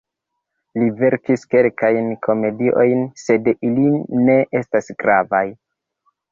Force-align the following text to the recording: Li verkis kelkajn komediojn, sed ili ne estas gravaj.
Li 0.79 0.87
verkis 1.01 1.45
kelkajn 1.55 2.09
komediojn, 2.29 3.05
sed 3.27 3.53
ili 3.53 3.87
ne 4.25 4.41
estas 4.65 4.93
gravaj. 5.05 5.47